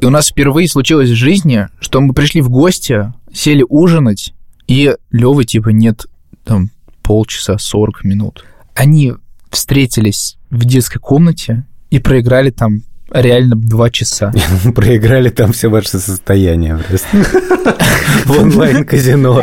[0.00, 4.32] И у нас впервые случилось в жизни, что мы пришли в гости, сели ужинать,
[4.66, 6.06] и Лёвы типа нет
[6.44, 6.70] там
[7.02, 8.44] полчаса, 40 минут.
[8.74, 9.14] Они
[9.50, 14.32] встретились в детской комнате и проиграли там реально два часа.
[14.74, 16.76] Проиграли там все ваше состояние
[18.24, 19.42] в онлайн-казино.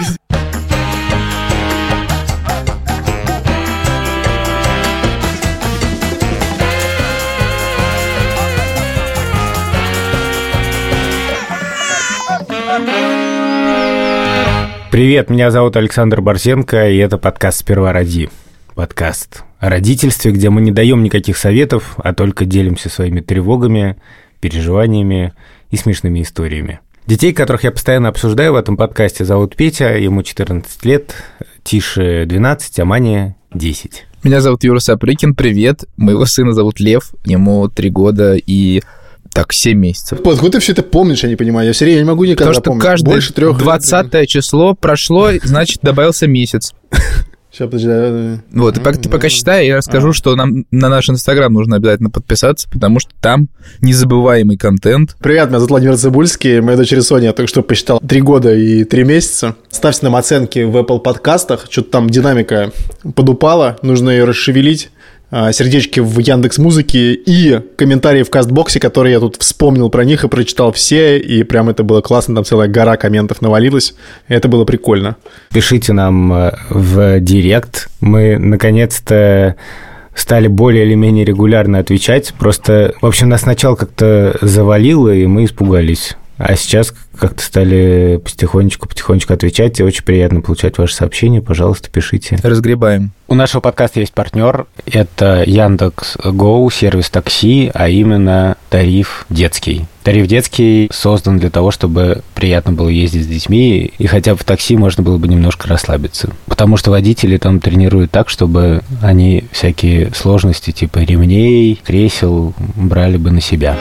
[14.96, 18.30] Привет, меня зовут Александр Борзенко, и это подкаст «Сперва роди».
[18.76, 23.98] Подкаст о родительстве, где мы не даем никаких советов, а только делимся своими тревогами,
[24.40, 25.34] переживаниями
[25.70, 26.80] и смешными историями.
[27.08, 31.14] Детей, которых я постоянно обсуждаю в этом подкасте, зовут Петя, ему 14 лет,
[31.64, 34.06] Тише 12, а Мане 10.
[34.24, 35.84] Меня зовут Юра Сапрыкин, привет.
[35.98, 38.82] Моего сына зовут Лев, ему 3 года и
[39.36, 40.20] так, 7 месяцев.
[40.26, 41.68] Откуда ты все это помнишь, я не понимаю.
[41.68, 42.84] Я все время не могу никогда Потому что помнить.
[42.84, 46.74] каждое Больше трех 20 число прошло, значит, добавился месяц.
[47.52, 48.42] Сейчас, подожди.
[48.52, 50.14] Вот, и пока, ты пока считай, я расскажу, А.
[50.14, 53.48] что нам на наш Инстаграм нужно обязательно подписаться, потому что там
[53.82, 55.16] незабываемый контент.
[55.20, 58.84] Привет, меня зовут Владимир Цибульский, моя дочери Соня, я только что посчитал 3 года и
[58.86, 59.56] 3 месяца.
[59.70, 62.72] Ставьте нам оценки в Apple подкастах, что-то там динамика
[63.16, 64.92] подупала, нужно ее расшевелить.
[65.32, 70.24] А, Сердечки в Яндекс Музыке и комментарии в Кастбоксе, которые я тут вспомнил про них
[70.24, 73.96] и прочитал все, и прям это было классно, там целая гора комментов навалилась,
[74.28, 75.16] это было прикольно.
[75.52, 77.90] Пишите нам э, в директ.
[78.02, 79.56] Мы, наконец-то,
[80.14, 82.34] стали более или менее регулярно отвечать.
[82.38, 86.16] Просто, в общем, нас сначала как-то завалило, и мы испугались.
[86.38, 91.42] А сейчас как-то стали потихонечку-потихонечку отвечать, и очень приятно получать ваши сообщения.
[91.42, 92.38] Пожалуйста, пишите.
[92.44, 93.12] Разгребаем.
[93.28, 94.68] У нашего подкаста есть партнер.
[94.86, 99.86] Это Яндекс Go, сервис такси, а именно тариф детский.
[100.04, 104.44] Тариф детский создан для того, чтобы приятно было ездить с детьми, и хотя бы в
[104.44, 106.30] такси можно было бы немножко расслабиться.
[106.46, 113.32] Потому что водители там тренируют так, чтобы они всякие сложности типа ремней, кресел брали бы
[113.32, 113.76] на себя.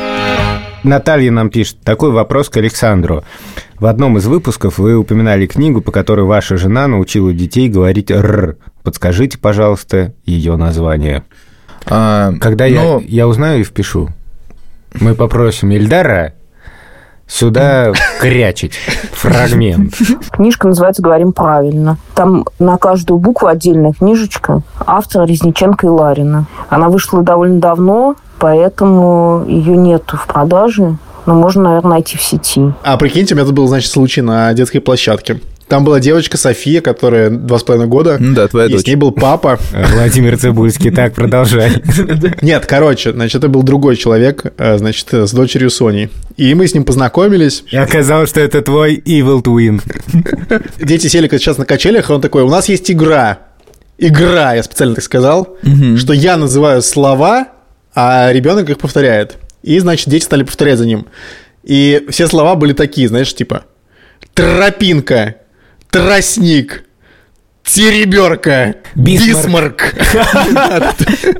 [0.84, 3.25] Наталья нам пишет такой вопрос к Александру.
[3.78, 8.56] В одном из выпусков вы упоминали книгу, по которой ваша жена научила детей говорить «р».
[8.83, 11.25] Подскажите, пожалуйста, ее название.
[11.87, 14.11] А, Когда ну, я, я узнаю и впишу.
[15.00, 16.34] Мы попросим Ильдара
[17.27, 18.75] сюда крячить
[19.12, 19.94] фрагмент.
[20.31, 21.97] Книжка называется «Говорим правильно».
[22.15, 26.47] Там на каждую букву отдельная книжечка автора Резниченко и Ларина.
[26.69, 32.75] Она вышла довольно давно, поэтому ее нету в продаже, но можно, наверное, найти в сети.
[32.82, 35.41] А прикиньте, у меня тут был, значит, случай на детской площадке.
[35.66, 38.19] Там была девочка София, которая два с половиной года.
[38.21, 38.82] Да, твоя и дочь.
[38.82, 39.59] с ней был папа.
[39.94, 41.71] Владимир Цибульский, так, продолжай.
[42.43, 46.11] Нет, короче, значит, это был другой человек, э, значит, с дочерью Соней.
[46.37, 47.65] И мы с ним познакомились.
[47.71, 49.81] И оказалось, что это твой evil twin.
[50.84, 53.38] Дети сели как сейчас на качелях, и он такой, у нас есть игра.
[53.97, 55.56] Игра, я специально так сказал,
[55.97, 57.47] что я называю слова,
[57.94, 59.37] а ребенок их повторяет.
[59.62, 61.06] И, значит, дети стали повторять за ним.
[61.62, 63.65] И все слова были такие, знаешь, типа
[64.34, 65.37] тропинка,
[65.91, 66.84] тростник,
[67.65, 69.95] тереберка, Бисмарк.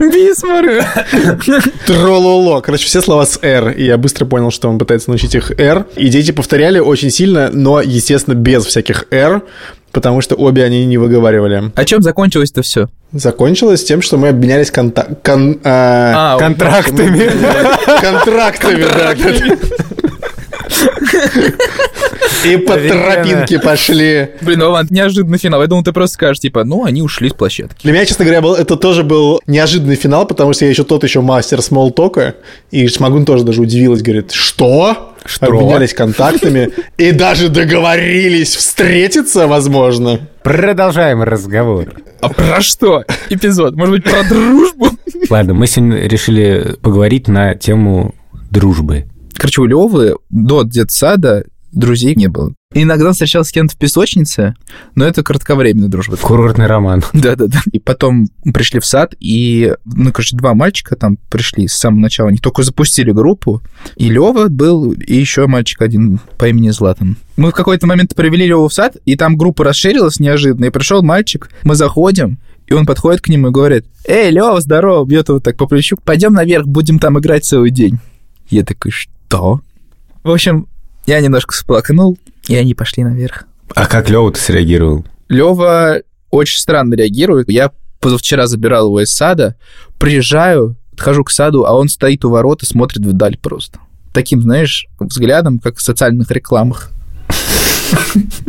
[0.01, 0.85] бисмарк,
[1.87, 2.61] трололо.
[2.61, 3.71] Короче, все слова с «р».
[3.71, 5.87] И я быстро понял, что он пытается научить их «р».
[5.97, 9.43] И дети повторяли очень сильно, но, естественно, без всяких «р»,
[9.93, 11.71] потому что обе они не выговаривали.
[11.77, 12.89] А чем закончилось-то все?
[13.13, 17.31] Закончилось тем, что мы обменялись конта- кон- а, А, Контрактами.
[18.01, 19.15] контрактами, да.
[22.45, 24.29] И по тропинке пошли.
[24.41, 25.61] Блин, Вован, неожиданный финал.
[25.63, 27.83] Я думал, ты просто скажешь, типа, ну, они ушли с площадки.
[27.83, 31.05] Для меня, честно говоря, был, это тоже был неожиданный финал, потому что я еще тот
[31.05, 32.35] еще мастер смолтока,
[32.71, 35.15] и Шмагун тоже даже удивилась, говорит, что?
[35.25, 35.47] Что?
[35.47, 40.29] Обменялись контактами и даже договорились встретиться, возможно.
[40.43, 41.95] Продолжаем разговор.
[42.21, 43.75] А про что эпизод?
[43.75, 44.91] Может быть, про дружбу?
[45.31, 48.15] Ладно, мы сегодня решили поговорить на тему
[48.51, 49.07] дружбы.
[49.44, 52.54] Короче, у Левы до детсада друзей не было.
[52.72, 54.54] Иногда встречался с кем-то в песочнице,
[54.95, 56.16] но это кратковременная дружба.
[56.16, 57.04] Курортный роман.
[57.13, 57.60] Да-да-да.
[57.71, 62.30] И потом пришли в сад, и, ну, короче, два мальчика там пришли с самого начала.
[62.30, 63.60] Они только запустили группу,
[63.97, 67.19] и Лева был, и еще мальчик один по имени Златан.
[67.36, 71.03] Мы в какой-то момент провели Леву в сад, и там группа расширилась неожиданно, и пришел
[71.03, 75.39] мальчик, мы заходим, и он подходит к нему и говорит, «Эй, Лева, здорово!» Бьет его
[75.39, 75.98] так по плечу.
[76.03, 77.98] «Пойдем наверх, будем там играть целый день».
[78.48, 79.14] Я такой, что?
[80.22, 80.69] В общем,
[81.07, 83.47] я немножко всплакнул, и они пошли наверх.
[83.75, 85.04] А как Лёва-то среагировал?
[85.28, 87.48] Лева очень странно реагирует.
[87.48, 89.57] Я позавчера забирал его из сада,
[89.98, 93.78] приезжаю, подхожу к саду, а он стоит у ворот и смотрит вдаль просто.
[94.13, 96.92] таким, знаешь, взглядом, как в социальных рекламах.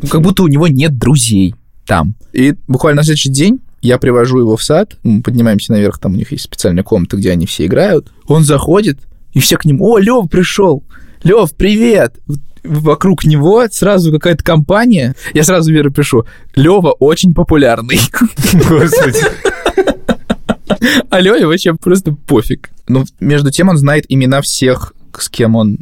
[0.09, 1.55] Как будто у него нет друзей
[1.85, 2.15] там.
[2.33, 6.15] И буквально на следующий день я привожу его в сад, мы поднимаемся наверх, там у
[6.15, 8.11] них есть специальная комната, где они все играют.
[8.27, 8.99] Он заходит,
[9.35, 10.83] и все к нему, о, Лев пришел,
[11.23, 12.15] Лев, привет!
[12.63, 15.13] Вокруг него сразу какая-то компания.
[15.35, 17.99] Я сразу Веру пишу, Лева очень популярный.
[18.53, 19.19] Господи.
[21.11, 22.71] А Лёве вообще просто пофиг.
[22.87, 25.79] Но между тем он знает имена всех, с кем он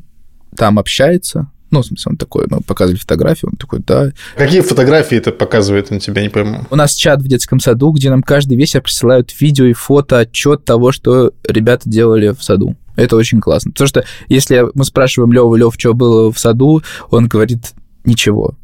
[0.58, 1.50] там общается.
[1.72, 4.12] Ну, в смысле, он такой, мы показывали фотографию, он такой, да.
[4.36, 6.66] Какие фотографии это показывает, он тебя не пойму.
[6.70, 10.66] У нас чат в детском саду, где нам каждый вечер присылают видео и фото, отчет
[10.66, 12.76] того, что ребята делали в саду.
[12.96, 13.72] Это очень классно.
[13.72, 17.74] Потому что если мы спрашиваем Лёва, Лев, что было в саду, он говорит
[18.06, 18.56] ничего.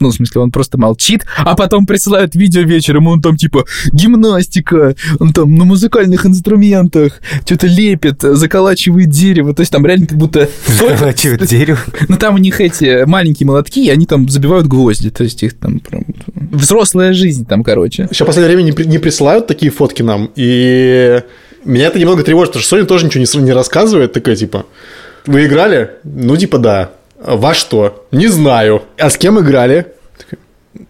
[0.00, 3.64] Ну, в смысле, он просто молчит, а потом присылают видео вечером, и он там типа
[3.92, 9.54] гимнастика, он там на музыкальных инструментах что-то лепит, заколачивает дерево.
[9.54, 10.48] То есть там реально как будто...
[10.66, 11.78] Заколачивает дерево.
[12.08, 15.10] Ну, там у них эти маленькие молотки, и они там забивают гвозди.
[15.10, 16.04] То есть их там прям...
[16.50, 18.08] Взрослая жизнь там, короче.
[18.10, 21.22] Сейчас в последнее время не, при- не присылают такие фотки нам, и
[21.64, 24.66] меня это немного тревожит, потому что Соня тоже ничего не, рассказывает, такая типа,
[25.26, 25.90] вы играли?
[26.04, 26.90] Ну, типа, да.
[27.24, 28.06] Во что?
[28.10, 28.82] Не знаю.
[28.98, 29.86] А с кем играли?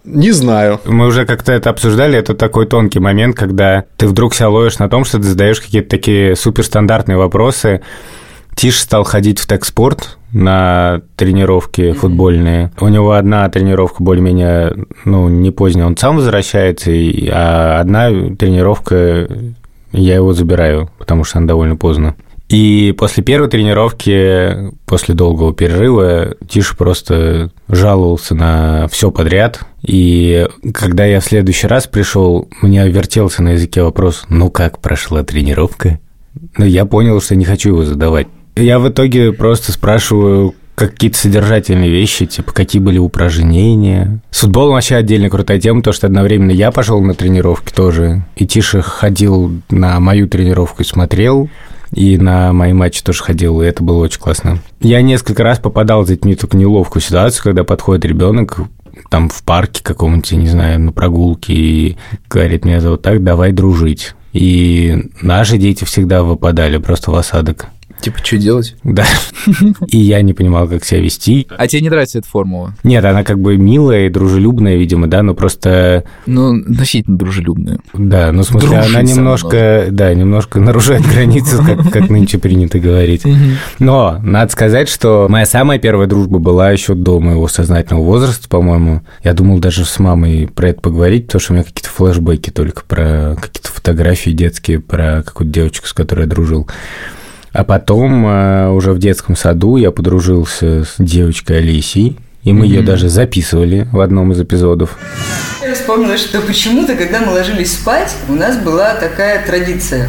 [0.05, 0.81] Не знаю.
[0.85, 4.89] Мы уже как-то это обсуждали, это такой тонкий момент, когда ты вдруг себя ловишь на
[4.89, 7.83] том, что ты задаешь какие-то такие суперстандартные вопросы.
[8.55, 12.71] Тиш стал ходить в текспорт на тренировки футбольные.
[12.81, 18.09] У него одна тренировка более-менее, ну, не поздняя, он сам возвращается, и- а одна
[18.39, 19.27] тренировка
[19.93, 22.17] я его забираю, потому что она довольно поздно.
[22.49, 29.61] И после первой тренировки, после долгого перерыва, Тиша просто жаловался на все подряд.
[29.83, 35.23] И когда я в следующий раз пришел, мне вертелся на языке вопрос, ну как прошла
[35.23, 35.99] тренировка?
[36.59, 38.27] Но я понял, что не хочу его задавать.
[38.57, 44.21] Я в итоге просто спрашиваю какие-то содержательные вещи, типа какие были упражнения.
[44.31, 48.47] С футболом вообще отдельно крутая тема, потому что одновременно я пошел на тренировки тоже, и
[48.47, 51.49] Тиша ходил на мою тренировку и смотрел,
[51.93, 54.59] и на мои матчи тоже ходил, и это было очень классно.
[54.81, 58.59] Я несколько раз попадал детьми в такую неловкую ситуацию, когда подходит ребенок
[59.11, 61.97] там в парке каком-нибудь, не знаю, на прогулке, и
[62.29, 64.15] говорит, меня зовут так, давай дружить.
[64.33, 67.67] И наши дети всегда выпадали просто в осадок.
[68.03, 68.75] Типа, что делать?
[68.83, 69.05] Да.
[69.87, 71.47] И я не понимал, как себя вести.
[71.57, 72.75] А тебе не нравится эта формула?
[72.83, 77.79] Нет, она как бы милая и дружелюбная, видимо, да, но просто, Ну, относительно дружелюбная.
[77.95, 82.81] да, ну, в смысле, Дружить она немножко, да, немножко нарушает границы, как, как нынче принято
[82.81, 83.23] говорить.
[83.79, 89.03] Но надо сказать, что моя самая первая дружба была еще до моего сознательного возраста, по-моему.
[89.23, 92.83] Я думал даже с мамой про это поговорить, потому что у меня какие-то флешбеки только
[92.83, 96.69] про какие-то фотографии детские, про какую-то девочку, с которой я дружил.
[97.53, 102.83] А потом э, уже в детском саду я подружился с девочкой Алисией, и мы ее
[102.83, 104.99] даже записывали в одном из эпизодов.
[105.63, 110.09] Я вспомнила, что почему-то, когда мы ложились спать, у нас была такая традиция.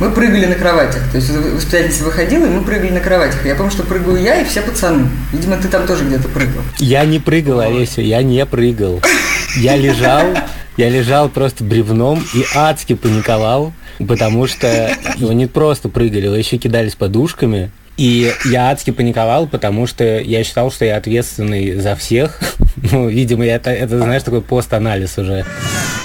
[0.00, 1.02] Мы прыгали на кроватях.
[1.10, 3.44] То есть воспитательница выходила, и мы прыгали на кроватях.
[3.44, 5.08] Я помню, что прыгаю я и все пацаны.
[5.32, 6.62] Видимо, ты там тоже где-то прыгал.
[6.78, 9.02] Я не прыгал, Олеся, я не прыгал.
[9.56, 10.26] Я лежал,
[10.78, 13.72] я лежал просто бревном и адски паниковал,
[14.06, 17.70] потому что вы не просто прыгали, вы еще кидались подушками.
[17.96, 22.40] И я адски паниковал, потому что я считал, что я ответственный за всех.
[22.92, 25.44] Ну, видимо, это, это знаешь, такой пост-анализ уже.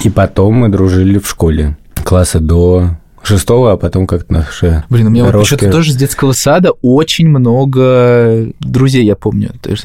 [0.03, 1.77] И потом мы дружили в школе.
[2.03, 5.95] Класса до шестого, а потом как-то наши Блин, у меня вот дорожки- почему-то тоже с
[5.95, 9.51] детского сада очень много друзей, я помню.
[9.61, 9.83] То есть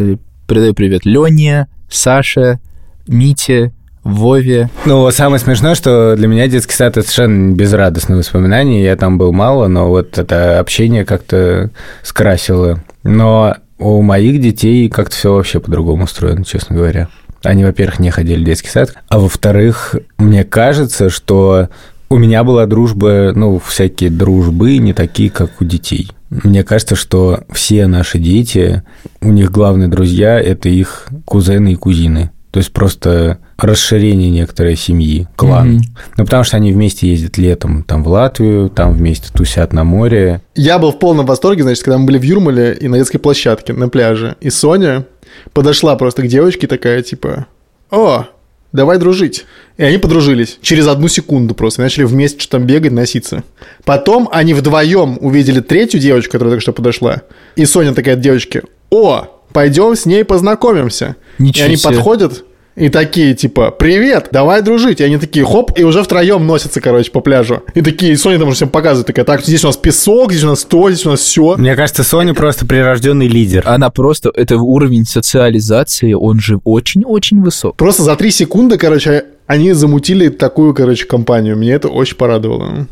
[0.48, 2.58] передаю привет Лене, Саше,
[3.06, 3.72] Мите,
[4.08, 4.70] Вове.
[4.84, 8.82] Ну, самое смешное, что для меня детский сад это совершенно безрадостное воспоминание.
[8.82, 11.70] Я там был мало, но вот это общение как-то
[12.02, 12.82] скрасило.
[13.02, 17.08] Но у моих детей как-то все вообще по-другому устроено, честно говоря.
[17.44, 21.68] Они, во-первых, не ходили в детский сад, а во-вторых, мне кажется, что
[22.08, 26.10] у меня была дружба, ну, всякие дружбы не такие, как у детей.
[26.30, 28.82] Мне кажется, что все наши дети,
[29.20, 32.30] у них главные друзья– это их кузены и кузины.
[32.50, 35.74] То есть просто расширение некоторой семьи, клан.
[35.74, 35.82] Мгм.
[36.16, 40.40] Ну, потому что они вместе ездят летом там в Латвию, там вместе тусят на море.
[40.54, 43.72] Я был в полном восторге, значит, когда мы были в Юрмале и на детской площадке,
[43.72, 44.36] на пляже.
[44.40, 45.04] И Соня
[45.52, 47.46] подошла просто к девочке такая, типа,
[47.90, 48.24] «О,
[48.72, 49.44] давай дружить».
[49.76, 50.58] И они подружились.
[50.62, 51.82] Через одну секунду просто.
[51.82, 53.44] Начали вместе что-то там бегать, носиться.
[53.84, 57.22] Потом они вдвоем увидели третью девочку, которая только что подошла.
[57.56, 61.16] И Соня такая девочке, «О, пойдем с ней познакомимся».
[61.38, 61.94] Ничего и они себе.
[61.94, 62.44] подходят,
[62.78, 65.00] и такие, типа, привет, давай дружить.
[65.00, 67.64] И они такие, хоп, и уже втроем носятся, короче, по пляжу.
[67.74, 70.44] И такие, и Соня там уже всем показывает, такая, так, здесь у нас песок, здесь
[70.44, 71.56] у нас то, здесь у нас все.
[71.56, 73.64] Мне кажется, Соня просто прирожденный лидер.
[73.66, 77.76] Она просто, это уровень социализации, он же очень-очень высок.
[77.76, 81.56] Просто за три секунды, короче, они замутили такую, короче, компанию.
[81.56, 82.86] Меня это очень порадовало.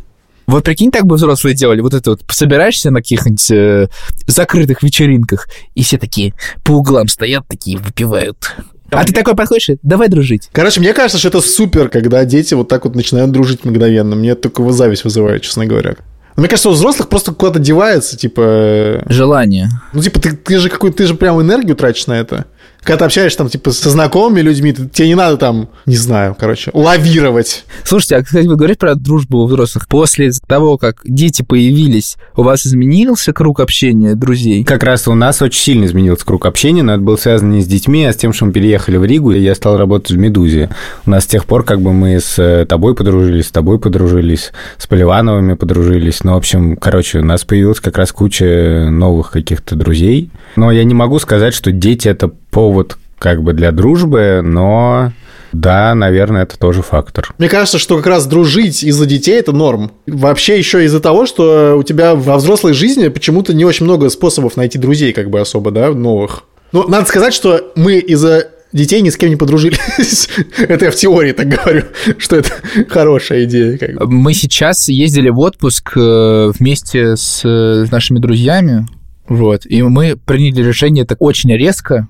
[0.47, 1.81] Вот прикинь, так бы взрослые делали.
[1.81, 3.89] Вот это вот, собираешься на каких-нибудь э,
[4.27, 6.35] закрытых вечеринках, и все такие
[6.65, 8.55] по углам стоят, такие выпивают.
[8.91, 10.49] А ты такой подходишь, давай дружить.
[10.53, 14.15] Короче, мне кажется, что это супер, когда дети вот так вот начинают дружить мгновенно.
[14.15, 15.97] Мне только его зависть вызывает, честно говоря.
[16.37, 18.41] Но мне кажется, у взрослых просто куда-то девается, типа...
[18.45, 19.71] э, Желание.
[19.93, 22.45] Ну, типа, ты, ты же какой ты же прям энергию тратишь на это.
[22.87, 26.37] Когда ты общаешься там, типа, со знакомыми людьми, ты- тебе не надо там, не знаю,
[26.39, 27.65] короче, лавировать.
[27.83, 29.89] Слушайте, а, кстати, вы говорите про дружбу у взрослых.
[29.89, 34.63] После того, как дети появились, у вас изменился круг общения друзей?
[34.63, 37.67] Как раз у нас очень сильно изменился круг общения, но это было связано не с
[37.67, 40.71] детьми, а с тем, что мы переехали в Ригу, и я стал работать в «Медузе».
[41.07, 44.53] У нас с тех пор как бы мы с э, тобой подружились, с тобой подружились,
[44.79, 46.23] с Поливановыми подружились.
[46.23, 50.31] Ну, в общем, короче, у нас появилась как раз куча новых каких-то друзей.
[50.55, 52.76] Но я не могу сказать, что дети– это повод
[53.19, 55.13] как бы для дружбы, но
[55.53, 57.35] да, наверное, это тоже фактор.
[57.39, 59.93] Мне кажется, что как раз дружить из-за детей– это норм.
[60.07, 64.57] Вообще еще из-за того, что у тебя во взрослой жизни почему-то не очень много способов
[64.57, 66.45] найти друзей как бы особо, да, новых.
[66.73, 70.29] Ну, надо сказать, что мы из-за детей ни с кем не подружились.
[70.59, 71.85] Это я в теории так говорю,
[72.19, 72.51] что это
[72.89, 73.79] хорошая идея.
[73.79, 74.07] Как бы.
[74.07, 78.87] Мы сейчас ездили в отпуск э, вместе с э, нашими друзьями,
[79.29, 82.09] вот, и мы приняли решение так очень резко.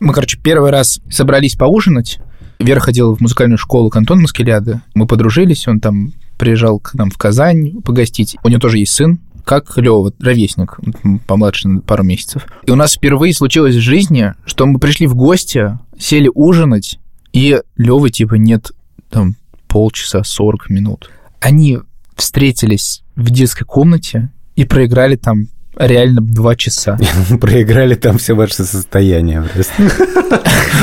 [0.00, 2.18] Мы, короче, первый раз собрались поужинать.
[2.58, 4.80] Вера ходила в музыкальную школу к Антону Маскеляде.
[4.94, 8.36] Мы подружились, он там приезжал к нам в Казань погостить.
[8.42, 10.78] У него тоже есть сын, как Лева, ровесник,
[11.26, 12.46] помладше на пару месяцев.
[12.64, 16.98] И у нас впервые случилось в жизни, что мы пришли в гости, сели ужинать,
[17.32, 18.72] и Левы типа нет
[19.10, 19.36] там
[19.68, 21.10] полчаса, 40 минут.
[21.40, 21.78] Они
[22.16, 25.48] встретились в детской комнате и проиграли там
[25.86, 26.98] реально два часа.
[27.40, 29.44] Проиграли там все ваше состояние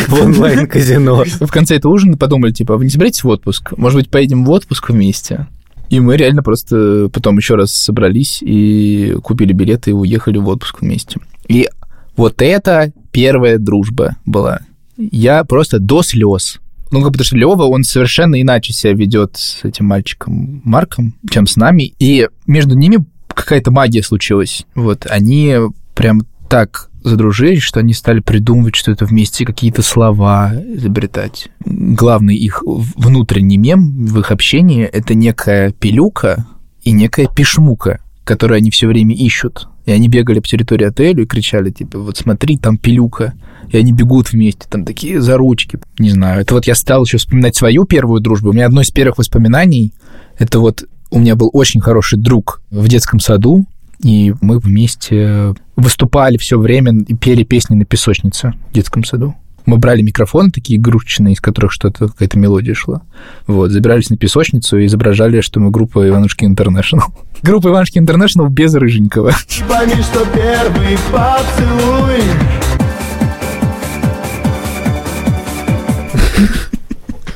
[0.08, 1.24] в онлайн-казино.
[1.42, 3.74] В конце этого ужина подумали, типа, вы не собираетесь в отпуск?
[3.78, 5.48] Может быть, поедем в отпуск вместе?
[5.90, 10.82] И мы реально просто потом еще раз собрались и купили билеты и уехали в отпуск
[10.82, 11.20] вместе.
[11.48, 11.68] И
[12.16, 14.60] вот это первая дружба была.
[14.98, 16.60] Я просто до слез.
[16.92, 21.48] Ну, как потому что Лева, он совершенно иначе себя ведет с этим мальчиком Марком, чем
[21.48, 21.94] с нами.
[22.00, 23.06] И между ними
[23.40, 24.66] какая-то магия случилась.
[24.76, 25.56] Вот, они
[25.96, 31.50] прям так задружились, что они стали придумывать что-то вместе, какие-то слова изобретать.
[31.66, 36.46] Главный их внутренний мем в их общении— это некая пилюка
[36.84, 39.68] и некая пишмука, которую они все время ищут.
[39.86, 43.34] И они бегали по территории отеля и кричали, типа, вот смотри, там пилюка.
[43.70, 45.80] И они бегут вместе, там такие за ручки.
[46.00, 48.50] Не знаю, это вот я стал еще вспоминать свою первую дружбу.
[48.50, 49.94] У меня одно из первых воспоминаний—
[50.38, 53.66] это вот у меня был очень хороший друг в детском саду,
[54.04, 59.36] и мы вместе выступали все время и пели песни на песочнице в детском саду.
[59.66, 63.02] Мы брали микрофоны такие игрушечные, из которых что-то, какая-то мелодия шла.
[63.46, 67.02] Вот, забирались на песочницу и изображали, что мы группа Иванушки Интернешнл.
[67.44, 69.32] Группа Иванушки Интернешнл без Рыженького.
[69.70, 72.24] Пойми, что первый поцелуй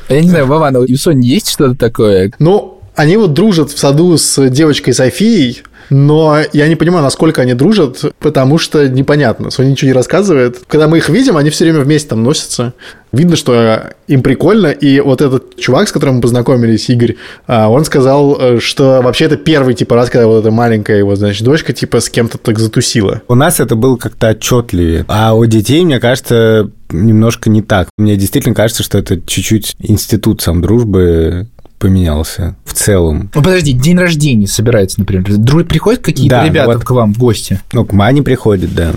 [0.08, 2.30] Я не знаю, Вован, а у Сони есть что-то такое?
[2.38, 7.54] Ну, они вот дружат в саду с девочкой Софией, но я не понимаю, насколько они
[7.54, 9.50] дружат, потому что непонятно.
[9.50, 10.60] Соня ничего не рассказывает.
[10.66, 12.74] Когда мы их видим, они все время вместе там носятся.
[13.12, 14.68] Видно, что им прикольно.
[14.68, 19.26] И вот этот чувак, с которым мы познакомились, Игорь, а, он сказал, э, что вообще
[19.26, 22.58] это первый типа раз, когда вот эта маленькая его, значит, дочка типа с кем-то так
[22.58, 23.22] затусила.
[23.28, 25.04] У нас это было как-то отчетливее.
[25.06, 27.88] А у детей, мне кажется, немножко не так.
[27.96, 31.48] Мне действительно кажется, что это чуть-чуть институт сам дружбы
[31.84, 33.30] поменялся в целом.
[33.34, 35.26] Ну, подожди, день рождения собирается, например.
[35.36, 36.82] Друг, приходят какие-то Да, ребята вот.
[36.82, 37.60] к вам в гости?
[37.74, 38.92] Ну, к Мане приходит, да.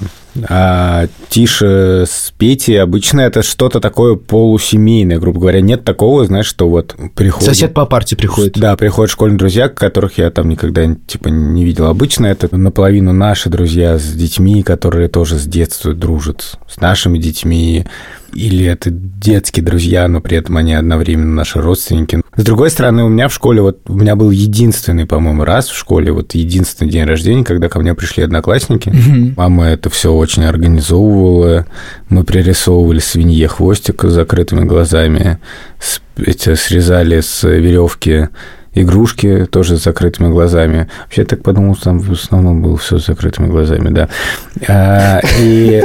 [0.48, 5.60] А Тише с Петей обычно это что-то такое полусемейное, грубо говоря.
[5.60, 7.50] Нет такого, знаешь, что вот приходит...
[7.50, 8.54] Сосед по парте приходит.
[8.58, 11.88] Да, приходят школьные друзья, которых я там никогда типа не видел.
[11.88, 17.86] Обычно это наполовину наши друзья с детьми, которые тоже с детства дружат с нашими детьми.
[18.34, 22.22] Или это детские друзья, но при этом они одновременно наши родственники.
[22.36, 25.78] С другой стороны, у меня в школе, вот у меня был единственный, по-моему, раз в
[25.78, 28.94] школе, вот единственный день рождения, когда ко мне пришли одноклассники.
[29.36, 31.66] Мама это все очень организовывала.
[32.10, 35.40] Мы пририсовывали свинье хвостик с закрытыми глазами,
[35.80, 38.30] с- эти, срезали с веревки
[38.74, 40.88] игрушки тоже с закрытыми глазами.
[41.04, 44.10] Вообще, я так подумал, там в основном было все с закрытыми глазами, да.
[44.68, 45.82] А, И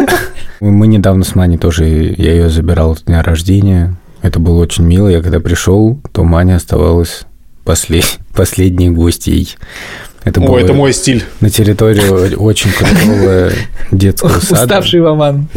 [0.71, 5.09] мы недавно с Маней тоже, я ее забирал с дня рождения, Это было очень мило.
[5.09, 7.23] Я когда пришел, то Маня оставалась
[7.65, 8.05] послед...
[8.35, 9.57] последней гостьей.
[10.25, 11.25] Это О, было это мой стиль.
[11.41, 13.51] на территории очень крутого
[13.91, 14.63] детского сада.
[14.63, 15.49] Уставший Вован.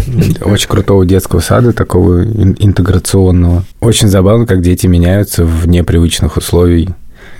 [0.43, 3.63] Очень крутого детского сада, такого ин- интеграционного.
[3.79, 6.89] Очень забавно, как дети меняются в непривычных условий.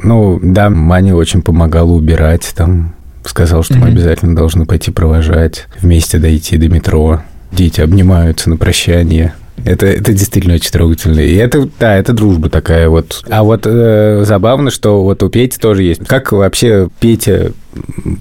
[0.03, 2.93] Ну, да, Маня очень помогала убирать там.
[3.23, 7.23] Сказал, что мы обязательно должны пойти провожать, вместе дойти до метро.
[7.55, 9.33] Дети обнимаются на прощание.
[9.63, 11.21] Это, это действительно очень трогательно.
[11.21, 13.23] И это, да, это дружба такая вот.
[13.29, 16.05] А вот э, забавно, что вот у Пети тоже есть.
[16.05, 17.53] Как вообще Петя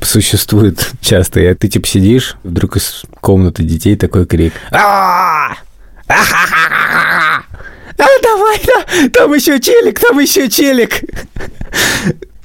[0.00, 1.40] существует часто?
[1.40, 4.52] И ты типа сидишь, вдруг из комнаты детей такой крик.
[4.70, 5.50] «А!
[6.06, 7.44] А-ха-ха-ха-ха!
[7.98, 11.00] А, давай, да, там еще челик, там еще челик.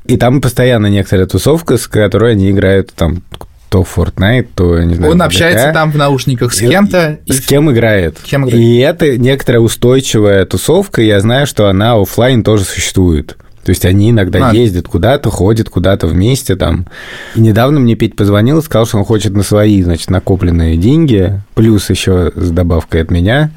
[0.06, 3.24] И там постоянно некоторая тусовка, с которой они играют там
[3.70, 5.74] то Fortnite, то, не знаю, Он общается GTA.
[5.74, 7.20] там в наушниках с кем-то.
[7.26, 8.18] и С кем играет.
[8.24, 8.64] кем играет.
[8.64, 13.38] И это некоторая устойчивая тусовка, я знаю, что она оффлайн тоже существует.
[13.64, 14.54] То есть они иногда А.
[14.54, 16.88] ездят куда-то, ходят куда-то вместе там.
[17.36, 21.40] И недавно мне Петь позвонил и сказал, что он хочет на свои, значит, накопленные деньги,
[21.54, 23.52] плюс еще с добавкой от меня,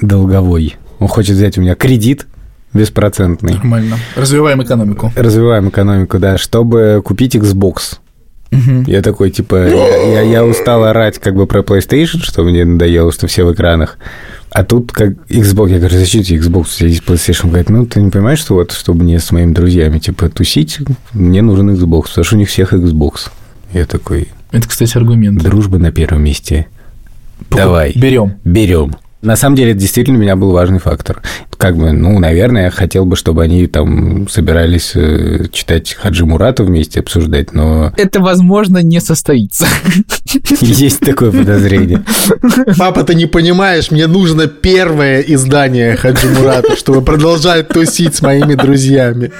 [0.00, 0.76] долговой.
[1.00, 2.26] Он хочет взять у меня кредит
[2.72, 3.54] беспроцентный.
[3.54, 3.96] Нормально.
[4.14, 5.10] Развиваем экономику.
[5.16, 7.98] Развиваем экономику, да, чтобы купить Xbox.
[8.50, 8.84] Мгм.
[8.86, 13.12] Я такой, типа, я, я- я устал орать как бы про PlayStation, что мне надоело,
[13.12, 13.98] что все в экранах.
[14.50, 17.40] А тут как Xbox, я говорю, зачем тебе Xbox, у тебя есть PlayStation?
[17.44, 20.78] Он говорит, ну, ты не понимаешь, что вот, чтобы мне с моими друзьями, типа, тусить,
[21.12, 23.28] мне нужен Xbox, потому что у них всех Xbox.
[23.72, 25.42] Я такой, Это, кстати, аргумент.
[25.42, 26.66] дружба на первом месте.
[27.50, 27.92] Давай.
[27.96, 28.34] Берем.
[28.44, 28.94] Берем.
[29.22, 31.20] На самом деле, это действительно у меня был важный фактор.
[31.56, 36.64] Как бы, ну, наверное, я хотел бы, чтобы они там собирались э, читать Хаджи Мурата
[36.64, 39.66] вместе, обсуждать, но Это, возможно, не состоится.
[40.60, 42.04] есть такое подозрение.
[42.78, 48.54] Папа, ты не понимаешь, мне нужно первое издание Хаджи Мурата, чтобы продолжать тусить с моими
[48.54, 49.32] друзьями.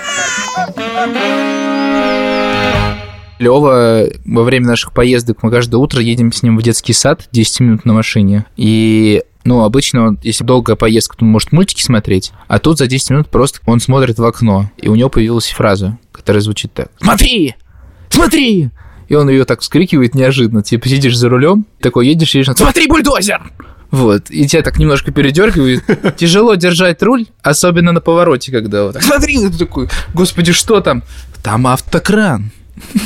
[3.39, 7.61] Лева, во время наших поездок мы каждое утро едем с ним в детский сад 10
[7.61, 8.47] минут на машине.
[8.57, 12.87] И ну, обычно, он, если долгая поездка, то он может мультики смотреть, а тут за
[12.87, 16.89] 10 минут просто он смотрит в окно, и у него появилась фраза, которая звучит так.
[17.01, 17.55] «Смотри!
[18.11, 18.71] Смотри!»
[19.09, 20.65] И он ее так вскрикивает неожиданно.
[20.65, 23.53] Типа сидишь за рулем, такой едешь, едешь, «Смотри, бульдозер!»
[23.93, 25.85] Вот, и тебя так немножко передергивает.
[26.17, 31.05] Тяжело держать руль, особенно на повороте, когда вот так, смотри, ты такой, господи, что там?
[31.45, 32.51] Там автокран.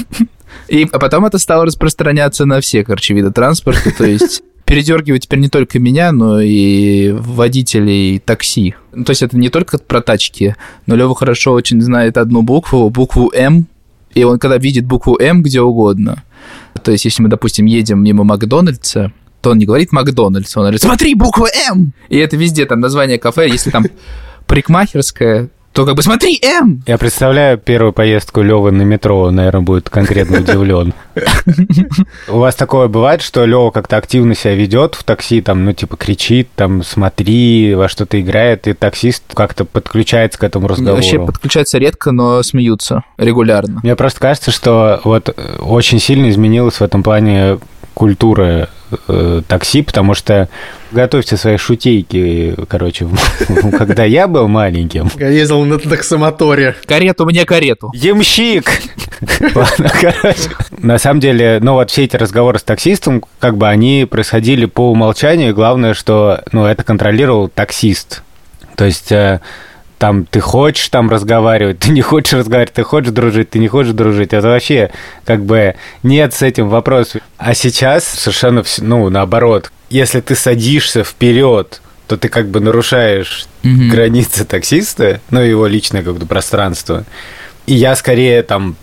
[0.69, 5.41] И а потом это стало распространяться на все, короче, виды транспорта, то есть передергивать теперь
[5.41, 8.77] не только меня, но и водителей такси.
[8.93, 10.55] Ну, То есть это не только про тачки,
[10.87, 13.67] но Лева хорошо очень знает одну букву, букву М,
[14.15, 16.23] и он когда видит букву М где угодно,
[16.85, 20.81] то есть если мы, допустим, едем мимо Макдональдса, то он не говорит Макдональдс, он говорит,
[20.81, 21.93] смотри, буква М!
[22.09, 23.87] И это везде, там название кафе, если там
[24.47, 26.83] парикмахерская, то как бы смотри, М!
[26.87, 30.93] Я представляю первую поездку Левы на метро, он, наверное, будет конкретно удивлен.
[32.29, 35.97] У вас такое бывает, что Лева как-то активно себя ведет в такси, там, ну, типа,
[35.97, 40.97] кричит, там, смотри, во что-то играет, и таксист как-то подключается к этому разговору?
[40.97, 43.81] Вообще подключаются редко, но смеются регулярно.
[43.83, 47.59] Мне просто кажется, что вот э, очень сильно изменилась в этом плане
[48.01, 48.71] культура
[49.09, 50.49] э, такси, потому что
[50.91, 53.07] готовьте свои шутейки, короче,
[53.79, 55.11] когда я был маленьким.
[55.19, 56.75] Я ездил на таксомоторе.
[56.87, 57.91] Карету мне карету.
[57.93, 58.71] Ямщик!
[60.01, 60.49] Короче.
[60.79, 64.91] На самом деле, ну вот все эти разговоры с таксистом, как бы они происходили по
[64.91, 68.23] умолчанию, и главное, что, ну, это контролировал таксист.
[68.77, 69.41] То есть э,
[70.01, 73.93] там ты хочешь там разговаривать, ты не хочешь разговаривать, ты хочешь дружить, ты не хочешь
[73.93, 74.33] дружить.
[74.33, 74.91] Это вообще
[75.27, 77.21] как бы нет с этим вопросов.
[77.37, 79.71] А сейчас совершенно, вс- ну, наоборот.
[79.91, 83.91] Если ты садишься вперед, то ты как бы нарушаешь Мгм.
[83.91, 87.05] границы таксиста, ну, его личное как бы пространство.
[87.67, 88.77] И я скорее там,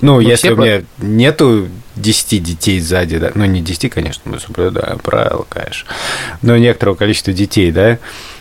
[0.00, 4.38] ну, если все у меня нету 10 детей сзади, да, ну, не 10, конечно, мы
[4.38, 5.88] соблюдаем правила, конечно,
[6.42, 7.98] но некоторого количества детей, да,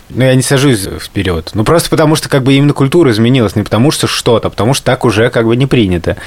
[0.09, 1.51] но я не сажусь вперед.
[1.53, 4.73] Ну, просто потому что как бы именно культура изменилась, не потому что что-то, а потому
[4.73, 6.17] что так уже как бы не принято.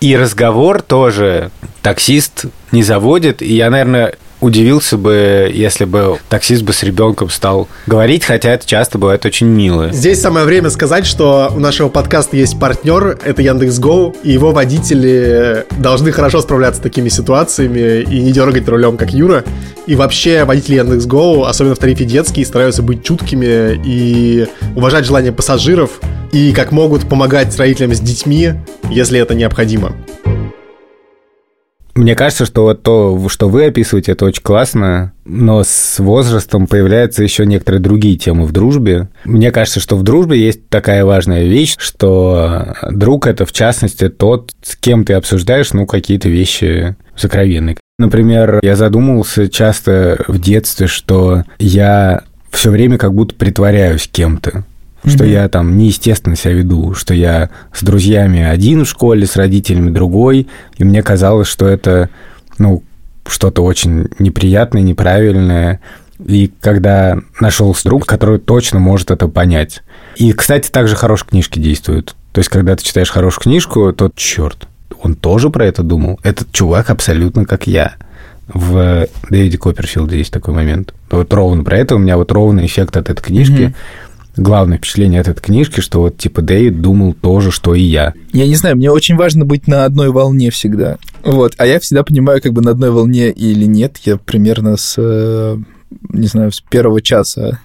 [0.00, 1.50] И разговор тоже
[1.82, 7.68] таксист не заводит, и я, наверное, удивился бы, если бы таксист бы с ребенком стал
[7.86, 9.92] говорить, хотя это часто бывает очень мило.
[9.92, 15.66] Здесь самое время сказать, что у нашего подкаста есть партнер, это Яндекс.Гоу, и его водители
[15.78, 19.44] должны хорошо справляться с такими ситуациями и не дергать рулем, как Юра.
[19.86, 26.00] И вообще водители Яндекс.Гоу, особенно в тарифе детские, стараются быть чуткими и уважать желания пассажиров,
[26.32, 28.52] и как могут помогать родителям с детьми,
[28.90, 29.92] если это необходимо.
[32.00, 37.22] Мне кажется, что вот то, что вы описываете, это очень классно, но с возрастом появляются
[37.22, 39.10] еще некоторые другие темы в дружбе.
[39.26, 44.52] Мне кажется, что в дружбе есть такая важная вещь, что друг это, в частности, тот,
[44.62, 47.76] с кем ты обсуждаешь, ну, какие-то вещи сокровенные.
[47.98, 54.64] Например, я задумывался часто в детстве, что я все время как будто притворяюсь кем-то
[55.04, 55.32] что mm-hmm.
[55.32, 60.48] я там неестественно себя веду, что я с друзьями один в школе, с родителями другой,
[60.76, 62.10] и мне казалось, что это,
[62.58, 62.82] ну,
[63.26, 65.80] что-то очень неприятное, неправильное.
[66.24, 69.82] И когда нашел друг, который точно может это понять.
[70.16, 72.14] И, кстати, также хорошие книжки действуют.
[72.32, 74.68] То есть, когда ты читаешь хорошую книжку, то черт,
[75.02, 76.20] он тоже про это думал.
[76.22, 77.94] Этот чувак абсолютно как я.
[78.52, 80.92] В Дэвиде Копперфилде есть такой момент.
[81.10, 83.52] Вот ровно про это у меня вот ровный эффект от этой книжки.
[83.52, 83.74] Mm-hmm
[84.36, 88.14] главное впечатление от этой книжки, что вот типа Дэвид думал то же, что и я.
[88.32, 90.98] Я не знаю, мне очень важно быть на одной волне всегда.
[91.22, 93.98] Вот, а я всегда понимаю, как бы на одной волне или нет.
[94.04, 95.56] Я примерно с, э,
[96.08, 97.60] не знаю, с первого часа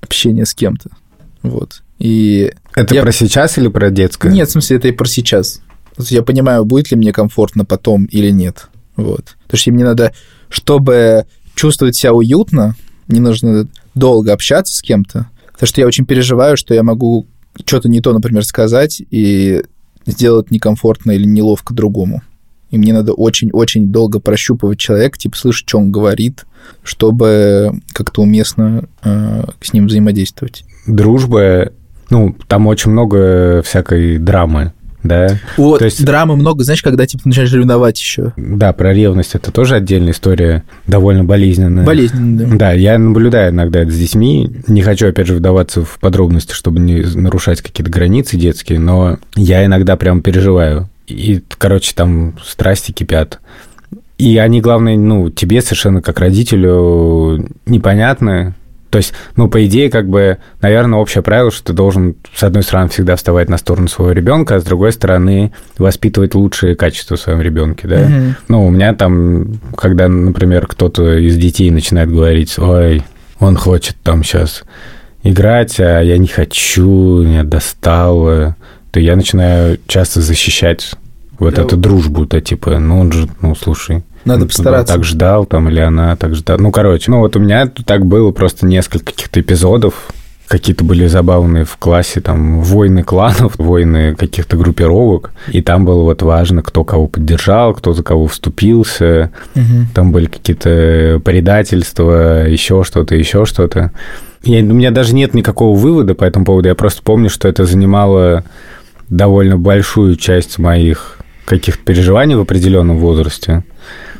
[0.00, 0.90] общения с кем-то.
[1.42, 1.82] Вот.
[1.98, 3.02] И это я...
[3.02, 4.30] про сейчас или про детское?
[4.30, 5.60] Нет, в смысле, это и про сейчас.
[5.98, 8.68] Я понимаю, будет ли мне комфортно потом или нет.
[8.96, 9.36] Вот.
[9.44, 10.12] Потому что мне надо,
[10.48, 12.76] чтобы чувствовать себя уютно,
[13.08, 15.28] мне нужно долго общаться с кем-то,
[15.58, 17.26] Потому что я очень переживаю, что я могу
[17.66, 19.64] что-то не то, например, сказать и
[20.06, 22.22] сделать некомфортно или неловко другому.
[22.70, 26.44] И мне надо очень-очень долго прощупывать человека, типа слышать, что он говорит,
[26.84, 30.64] чтобы как-то уместно э, с ним взаимодействовать.
[30.86, 31.72] Дружба,
[32.08, 35.38] ну, там очень много всякой драмы да.
[35.56, 36.04] Вот, То есть...
[36.04, 38.32] драмы много, знаешь, когда типа начинаешь ревновать еще.
[38.36, 41.84] Да, про ревность это тоже отдельная история, довольно болезненная.
[41.84, 42.56] Болезненная, да.
[42.56, 46.80] Да, я наблюдаю иногда это с детьми, не хочу, опять же, вдаваться в подробности, чтобы
[46.80, 50.88] не нарушать какие-то границы детские, но я иногда прям переживаю.
[51.06, 53.40] И, короче, там страсти кипят.
[54.18, 58.54] И они, главное, ну, тебе совершенно как родителю непонятны,
[58.90, 62.62] то есть, ну, по идее, как бы, наверное, общее правило, что ты должен, с одной
[62.62, 67.20] стороны, всегда вставать на сторону своего ребенка, а с другой стороны, воспитывать лучшие качества в
[67.20, 68.00] своем ребенке, да.
[68.00, 68.32] Mm-hmm.
[68.48, 73.02] Ну, у меня там, когда, например, кто-то из детей начинает говорить, ой,
[73.38, 74.64] он хочет там сейчас
[75.22, 78.56] играть, а я не хочу, меня достало,
[78.90, 80.92] то я начинаю часто защищать
[81.38, 81.62] вот да.
[81.62, 84.94] эту дружбу-то, типа, ну, он же, ну, слушай, надо постараться.
[84.94, 86.58] Так ждал там, или она так ждала.
[86.60, 89.94] Ну, короче, ну вот у меня так было просто несколько каких-то эпизодов,
[90.48, 96.22] какие-то были забавные в классе, там, войны кланов, войны каких-то группировок, и там было вот
[96.22, 99.86] важно, кто кого поддержал, кто за кого вступился, угу.
[99.94, 103.92] там были какие-то предательства, еще что-то, еще что-то.
[104.42, 107.64] Я, у меня даже нет никакого вывода по этому поводу, я просто помню, что это
[107.64, 108.44] занимало
[109.10, 113.64] довольно большую часть моих каких-то переживаний в определенном возрасте.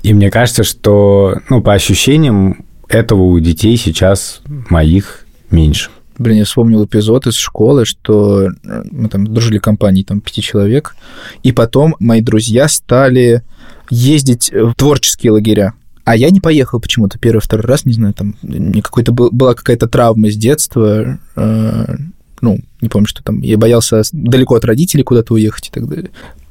[0.02, 5.90] И мне кажется, что, ну, по ощущениям, этого у детей сейчас моих меньше.
[6.18, 10.96] Блин, я вспомнил эпизод из школы, что э, мы там дружили компанией там пяти человек,
[11.44, 13.42] и потом мои друзья стали
[13.88, 15.74] ездить в творческие лагеря.
[16.04, 19.54] А я не поехал почему-то первый, второй раз, не знаю, там мне какой-то был, была
[19.54, 21.96] какая-то травма с детства, э,
[22.40, 26.11] ну, не помню, что там, я боялся далеко от родителей куда-то уехать и так далее.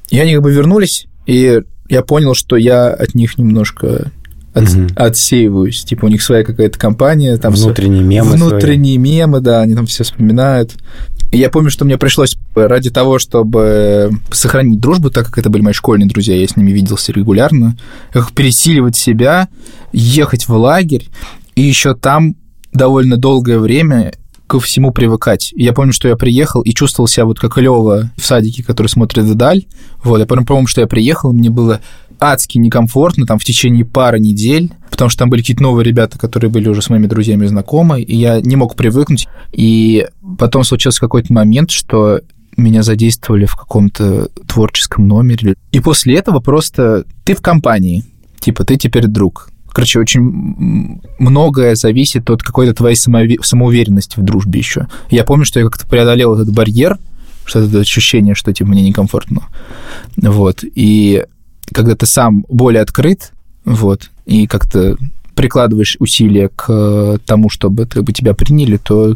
[0.10, 4.12] И они как бы вернулись, и я понял, что я от них немножко
[4.54, 4.88] от, угу.
[4.96, 5.84] отсеиваюсь.
[5.84, 7.38] Типа у них своя какая-то компания.
[7.38, 8.32] Там внутренние все, мемы.
[8.32, 9.12] Внутренние свои.
[9.12, 10.74] мемы, да, они там все вспоминают.
[11.32, 15.62] И я помню, что мне пришлось ради того, чтобы сохранить дружбу, так как это были
[15.62, 17.78] мои школьные друзья, я с ними виделся регулярно,
[18.14, 19.50] как пересиливать себя,
[19.92, 21.10] ехать в лагерь,
[21.56, 22.36] и еще там
[22.72, 24.14] довольно долгое время
[24.48, 25.52] ко всему привыкать.
[25.56, 29.26] Я помню, что я приехал и чувствовал себя вот как Лева в садике, который смотрит
[29.26, 29.66] вдаль.
[30.04, 31.82] Вот, я помню, что я приехал, мне было
[32.20, 36.50] адски некомфортно там в течение пары недель, потому что там были какие-то новые ребята, которые
[36.50, 39.28] были уже с моими друзьями знакомы, и я не мог привыкнуть.
[39.52, 40.08] И
[40.40, 42.22] потом случился какой-то момент, что
[42.56, 45.56] меня задействовали в каком-то творческом номере.
[45.72, 48.04] И после этого просто ты в компании,
[48.40, 49.50] типа ты теперь друг.
[49.78, 54.88] Короче, очень многое зависит от какой-то твоей самоуверенности в дружбе еще.
[55.12, 56.98] Я помню, что я как-то преодолел этот барьер,
[57.46, 59.44] что это ощущение, что типа мне некомфортно.
[60.16, 60.64] Вот.
[60.64, 61.24] И
[61.72, 63.34] когда ты сам более открыт,
[63.66, 64.98] вот, и как-то
[65.36, 69.16] прикладываешь усилия к тому, чтобы тебя приняли, то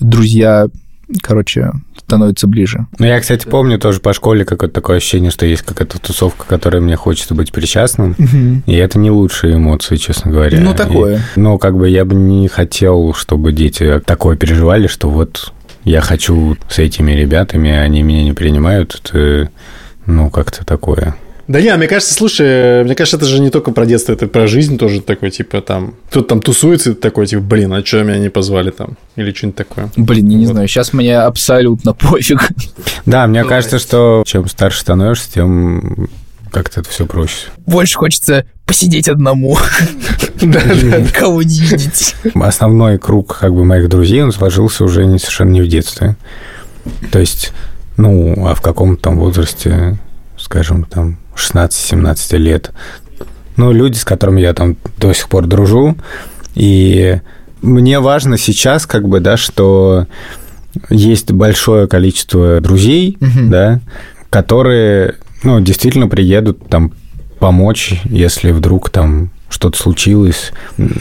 [0.00, 0.68] друзья,
[1.22, 2.86] короче, становится ближе.
[2.98, 6.80] Ну, я, кстати, помню тоже по школе какое-то такое ощущение, что есть какая-то тусовка, которой
[6.80, 8.62] мне хочется быть причастным, угу.
[8.66, 10.60] и это не лучшие эмоции, честно говоря.
[10.60, 11.16] Ну, такое.
[11.16, 15.52] И, ну, как бы я бы не хотел, чтобы дети такое переживали, что вот
[15.84, 19.50] я хочу с этими ребятами, они меня не принимают, это,
[20.06, 21.16] ну, как-то такое.
[21.50, 24.46] Да не, мне кажется, слушай, мне кажется, это же не только про детство, это про
[24.46, 28.28] жизнь тоже такой, типа там, кто-то там тусуется, такой, типа, блин, а что меня не
[28.28, 28.96] позвали там?
[29.16, 29.90] Или что-нибудь такое.
[29.96, 30.52] Блин, я не Вот.
[30.52, 32.50] знаю, сейчас мне абсолютно пофиг.
[33.04, 36.08] Да, мне кажется, что чем старше становишься, тем
[36.52, 37.48] как-то это все проще.
[37.66, 39.58] Больше хочется посидеть одному,
[40.40, 42.14] никого не видеть.
[42.32, 46.14] Основной круг как бы моих друзей, он сложился уже не, совершенно не в детстве.
[47.10, 47.52] То есть,
[47.96, 49.98] ну, а в каком-то там возрасте,
[50.38, 52.70] скажем, там 16-17 лет.
[53.56, 55.96] Ну, люди, с которыми я там до сих пор дружу.
[56.54, 57.20] И
[57.62, 60.06] мне важно сейчас, как бы, да, что
[60.88, 63.50] есть большое количество друзей, Мгм.
[63.50, 63.80] да,
[64.30, 66.92] которые, ну, действительно приедут там
[67.38, 70.52] помочь, если вдруг там что-то случилось,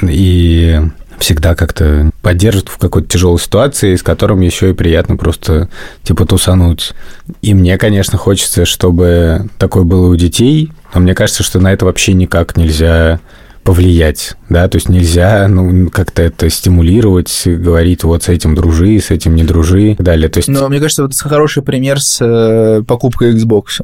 [0.01, 0.81] и
[1.19, 5.69] всегда как-то поддержат в какой-то тяжелой ситуации, с которым еще и приятно просто
[6.03, 6.93] типа тусануть.
[7.41, 11.85] И мне, конечно, хочется, чтобы такое было у детей, но мне кажется, что на это
[11.85, 13.19] вообще никак нельзя
[13.63, 19.11] повлиять, да, то есть нельзя, ну, как-то это стимулировать, говорить, вот с этим дружи, с
[19.11, 20.29] этим не дружи и так далее.
[20.29, 23.81] То есть, Но мне кажется, вот хороший пример с э, покупкой Xbox.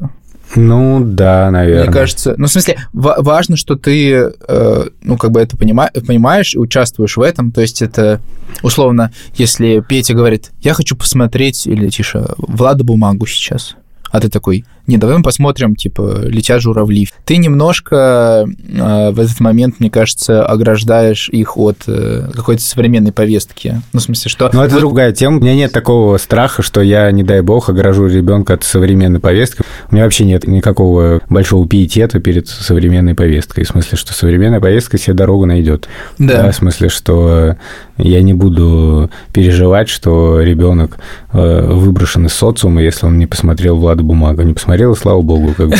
[0.56, 1.84] Ну, да, наверное.
[1.84, 5.90] Мне кажется, ну, в смысле, ва- важно, что ты, э, ну, как бы это понима-
[6.06, 7.52] понимаешь участвуешь в этом.
[7.52, 8.20] То есть это,
[8.62, 13.76] условно, если Петя говорит, я хочу посмотреть, или, тише, Влада бумагу сейчас,
[14.10, 17.08] а ты такой, не, давай мы посмотрим, типа, летят журавли.
[17.24, 23.80] Ты немножко э, в этот момент, мне кажется, ограждаешь их от э, какой-то современной повестки.
[23.92, 24.50] Ну, в смысле, что...
[24.52, 25.38] Но это вот- другая тема.
[25.38, 29.62] У меня нет такого страха, что я, не дай бог, огражу ребенка от современной повестки.
[29.90, 33.64] У меня вообще нет никакого большого пиетета перед современной повесткой.
[33.64, 35.88] В смысле, что современная повестка себе дорогу найдет.
[36.18, 36.50] Да.
[36.50, 37.56] в смысле, что
[37.98, 40.98] я не буду переживать, что ребенок
[41.32, 44.44] э, выброшен из социума, если он не посмотрел Влада Бумага.
[44.44, 45.54] Не посмотрел, и слава богу.
[45.56, 45.76] Как бы.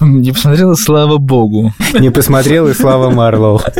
[0.00, 1.72] Не посмотрела, слава богу.
[1.98, 3.60] Не посмотрел, и слава Марлоу.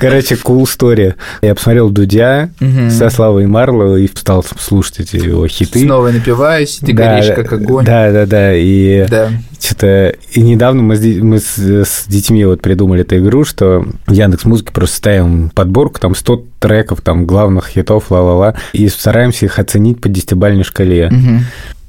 [0.00, 1.14] Короче, cool story.
[1.42, 2.50] Я посмотрел Дудя
[2.90, 5.80] со Славой Марлоу и стал слушать эти его хиты.
[5.80, 7.84] Снова напиваюсь, ты Да, горишь как огонь.
[7.84, 8.54] Да, да, да.
[8.54, 9.28] И Да.
[9.60, 10.14] что-то...
[10.32, 14.70] И недавно мы, с, мы с, с детьми вот придумали эту игру, что Яндекс Музыки
[14.72, 20.08] просто ставим подборку, там 100 треков, там главных хитов, ла-ла-ла, и стараемся их оценить по
[20.08, 21.10] десятибалльной шкале.
[21.10, 21.44] Мгм.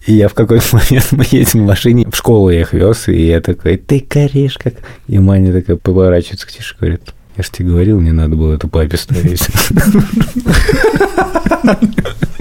[0.07, 3.27] И я в какой-то момент, мы едем в машине, в школу я их вез, и
[3.27, 4.73] я такой, ты горишь как...
[5.07, 7.01] И Маня такая поворачивается к Тише, говорит,
[7.37, 9.47] я же тебе говорил, не надо было это папе ставить.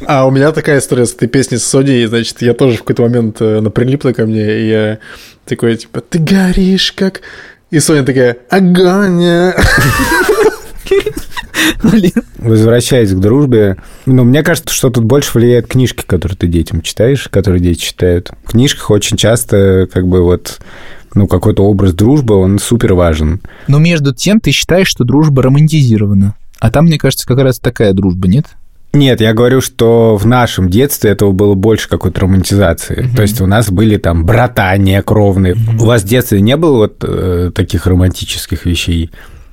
[0.07, 3.03] А у меня такая история с этой песней с Соди, значит, я тоже в какой-то
[3.03, 4.99] момент э, она прилипла ко мне, и я
[5.45, 7.21] такой, типа, ты горишь как...
[7.71, 9.23] И Соня такая, огонь.
[9.23, 9.55] э».
[11.85, 12.13] Блин.
[12.39, 13.77] Возвращаясь к дружбе,
[14.07, 18.31] ну, мне кажется, что тут больше влияет книжки, которые ты детям читаешь, которые дети читают.
[18.45, 20.59] В книжках очень часто, как бы, вот,
[21.15, 23.41] ну, какой-то образ дружбы, он супер важен.
[23.69, 26.35] Но между тем ты считаешь, что дружба романтизирована.
[26.59, 28.47] А там, мне кажется, как раз такая дружба, нет?
[28.93, 33.09] Нет, я говорю, что в нашем детстве этого было больше какой-то романтизации.
[33.15, 35.57] То есть у нас были там братания кровные.
[35.79, 39.11] У вас в детстве не было вот э, таких романтических вещей?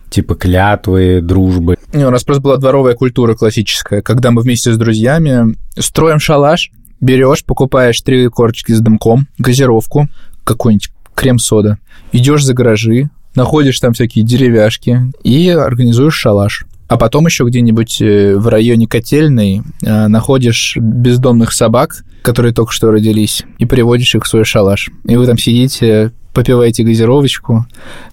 [0.10, 1.78] Типа клятвы, дружбы.
[1.94, 6.72] Не, у нас просто была дворовая культура классическая, когда мы вместе с друзьями строим шалаш,
[7.00, 10.08] берешь, покупаешь три корочки с дымком, газировку,
[10.44, 11.80] какой-нибудь крем-сода,
[12.14, 16.66] идешь за гаражи, находишь там всякие деревяшки и организуешь шалаш.
[16.88, 22.92] А потом еще где-нибудь э, в районе котельной э, находишь бездомных собак, которые только что
[22.92, 24.90] родились, и приводишь их в свой шалаш.
[25.04, 27.66] И вы там сидите, попиваете газировочку,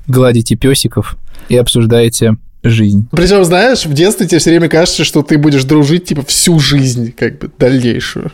[0.08, 1.16] гладите песиков
[1.48, 3.06] и обсуждаете жизнь.
[3.12, 7.12] Причем, знаешь, в детстве тебе все время кажется, что ты будешь дружить, типа, всю жизнь,
[7.16, 8.32] как бы, дальнейшую.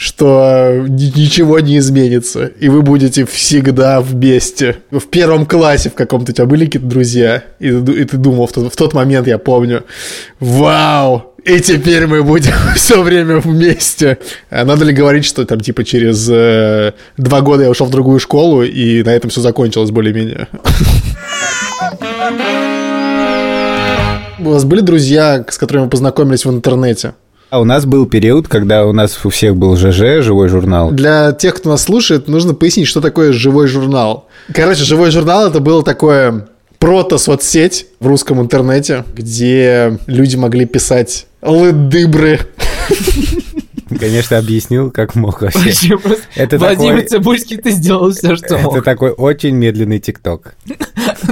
[0.00, 4.76] Что ни- ничего не изменится, и вы будете всегда вместе.
[4.90, 8.52] В первом классе в каком-то у тебя были какие-то друзья, и, и ты думал в
[8.52, 9.84] тот, в тот момент, я помню,
[10.38, 14.16] вау, и теперь мы будем все время вместе.
[14.48, 18.20] А надо ли говорить, что там, типа, через э, два года я ушел в другую
[18.20, 20.48] школу, и на этом все закончилось более-менее?
[24.38, 27.12] У вас были друзья, с которыми вы познакомились в интернете?
[27.50, 30.92] А у нас был период, когда у нас у всех был ЖЖ, живой журнал.
[30.92, 34.28] Для тех, кто нас слушает, нужно пояснить, что такое живой журнал.
[34.54, 36.46] Короче, живой журнал это было такое
[36.78, 42.38] прото-соцсеть в русском интернете, где люди могли писать лыдыбры.
[43.98, 45.58] Конечно, объяснил, как мог вообще.
[45.58, 48.84] Вообще просто Это Владимир такой- Цибульский, ты сделал все, что Это мог.
[48.84, 50.54] такой очень медленный ТикТок.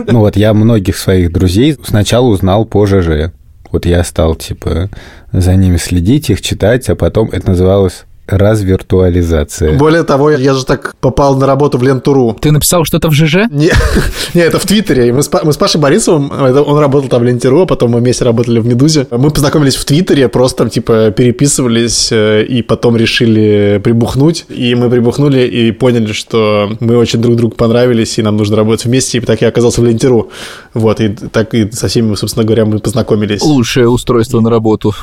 [0.08, 3.30] Ну вот я многих своих друзей сначала узнал по ЖЖ.
[3.70, 4.90] Вот я стал, типа,
[5.32, 9.76] за ними следить, их читать, а потом это называлось развиртуализация.
[9.76, 12.36] Более того, я же так попал на работу в Лентуру.
[12.40, 13.48] Ты написал что-то в ЖЖ?
[13.50, 13.70] Не,
[14.34, 15.12] не, это в Твиттере.
[15.12, 17.92] Мы с, Па- мы с Пашей Борисовым, это он работал там в Лентеру, а потом
[17.92, 19.06] мы вместе работали в Медузе.
[19.10, 24.44] Мы познакомились в Твиттере, просто там типа переписывались э, и потом решили прибухнуть.
[24.48, 28.84] И мы прибухнули и поняли, что мы очень друг другу понравились, и нам нужно работать
[28.84, 29.18] вместе.
[29.18, 30.30] И так я оказался в Лентеру.
[30.74, 33.42] Вот, и так и со всеми, собственно говоря, мы познакомились.
[33.42, 34.94] Лучшее устройство на работу.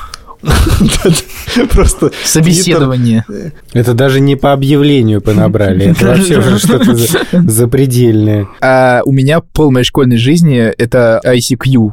[1.72, 3.26] Просто Собеседование.
[3.74, 8.48] Это даже не по объявлению понабрали, это вообще уже что-то за- запредельное.
[8.62, 11.92] А у меня пол моей школьной жизни это ICQ.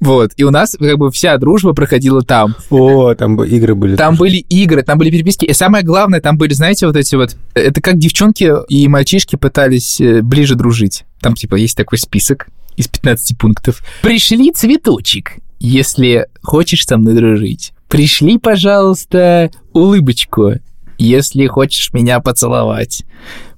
[0.00, 2.54] Вот, и у нас как бы вся дружба проходила там.
[2.68, 3.96] О, там игры были.
[3.96, 5.46] Там были игры, там были переписки.
[5.46, 7.36] И самое главное, там были, знаете, вот эти вот...
[7.54, 11.04] Это как девчонки и мальчишки пытались э, ближе дружить.
[11.22, 13.82] Там, типа, есть такой список из 15 пунктов.
[14.02, 17.72] Пришли цветочек, если хочешь со мной дружить.
[17.88, 20.54] Пришли, пожалуйста, улыбочку,
[20.98, 23.04] если хочешь меня поцеловать.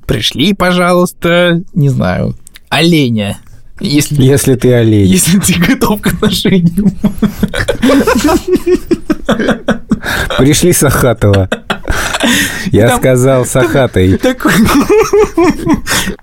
[0.06, 2.36] Пришли, пожалуйста, не знаю,
[2.68, 3.38] оленя,
[3.80, 5.06] если, Если ты олень.
[5.08, 6.92] если ты готов к отношениям.
[10.38, 11.48] Пришли Сахатова.
[12.72, 14.16] Я Там- сказал Сахатой.
[14.18, 14.52] Такой...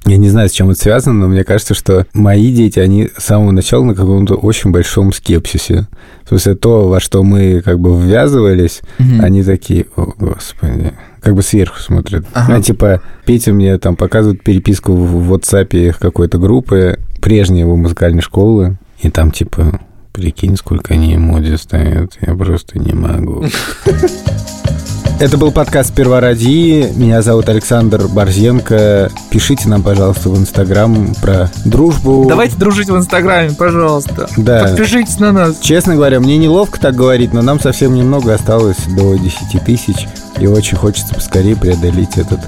[0.06, 3.24] Я не знаю, с чем это связано, но мне кажется, что мои дети, они с
[3.24, 5.88] самого начала на каком-то очень большом скепсисе.
[6.26, 11.42] В смысле, то, во что мы как бы ввязывались, они такие, о, господи, как бы
[11.42, 12.26] сверху смотрят.
[12.34, 12.56] Ага.
[12.56, 18.22] А типа, Петя мне там показывает переписку в WhatsApp их какой-то группы, прежней его музыкальной
[18.22, 19.80] школы, и там типа,
[20.12, 23.46] прикинь, сколько они эмодзи ставят, я просто не могу.
[25.20, 26.92] Это был подкаст «Первородии».
[26.96, 29.10] Меня зовут Александр Борзенко.
[29.30, 32.26] Пишите нам, пожалуйста, в Инстаграм про дружбу.
[32.28, 34.28] Давайте дружить в Инстаграме, пожалуйста.
[34.36, 34.64] Да.
[34.64, 35.60] Подпишитесь на нас.
[35.60, 40.08] Честно говоря, мне неловко так говорить, но нам совсем немного осталось до 10 тысяч,
[40.40, 42.40] и очень хочется поскорее преодолеть этот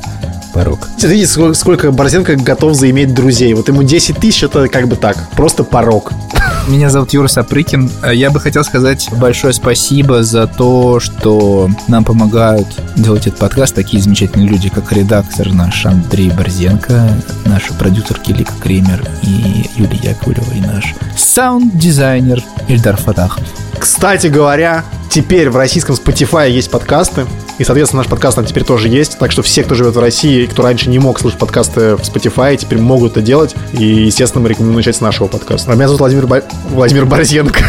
[0.55, 0.87] порог.
[1.01, 3.53] Видите, сколько, сколько Борзенко готов заиметь друзей.
[3.53, 6.13] Вот ему 10 тысяч, это как бы так, просто порог.
[6.67, 7.91] Меня зовут Юра Сапрыкин.
[8.01, 13.75] Э, Я бы хотел сказать большое спасибо за то, что нам помогают делать этот подкаст
[13.75, 20.53] такие замечательные люди, как редактор наш Андрей Борзенко, наша продюсерка Лика Кремер и Юлия Яковлева,
[20.53, 23.39] и наш саунд-дизайнер Ильдар Фатах.
[23.77, 27.25] Кстати говоря, теперь в российском Spotify есть подкасты,
[27.57, 30.43] и, соответственно, наш подкаст там теперь тоже есть, так что все, кто живет в России
[30.43, 34.41] и кто раньше не мог слушать подкасты в Spotify, теперь могут это делать, и, естественно,
[34.43, 35.71] мы рекомендуем начать с нашего подкаста.
[35.71, 37.59] А меня зовут Владимир, Ба- Владимир Борзенко,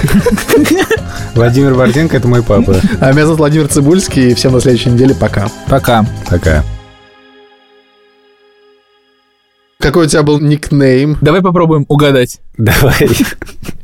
[1.34, 2.80] Владимир Борзенко– это мой папа.
[3.00, 5.48] а меня зовут Владимир Цибульский, и всем на следующей неделе пока.
[5.68, 6.04] Пока.
[6.28, 6.64] Пока.
[9.78, 11.16] Какой у тебя был никнейм?
[11.20, 12.40] Давай попробуем угадать.
[12.56, 13.08] Давай.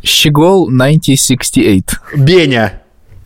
[0.02, 1.84] Щегол 1968.
[2.24, 2.82] Беня.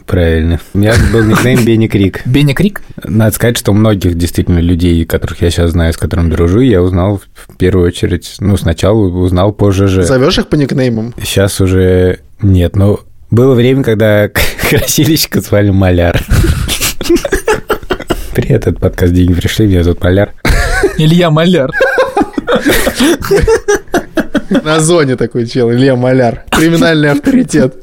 [0.06, 0.60] Правильно.
[0.72, 2.22] У меня был никнейм Бенни Крик.
[2.26, 2.80] Беня Крик?
[3.02, 7.20] Надо сказать, что многих действительно людей, которых я сейчас знаю, с которыми дружу, я узнал
[7.34, 10.04] в первую очередь, ну, сначала узнал позже же.
[10.04, 11.12] Зовешь их по никнеймам?
[11.20, 13.00] Сейчас уже нет, но
[13.32, 14.28] было время, когда
[14.70, 16.20] красильщика звали Маляр.
[18.32, 20.34] Привет, этот подкаст «Деньги пришли», меня зовут Маляр.
[20.98, 21.70] Илья Маляр.
[24.62, 26.44] На зоне такой чел, Илья Маляр.
[26.50, 27.74] Криминальный авторитет.